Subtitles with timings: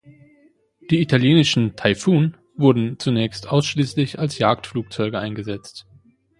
[0.89, 5.85] Die italienischen "Typhoon" wurden zunächst ausschließlich als Jagdflugzeuge eingesetzt.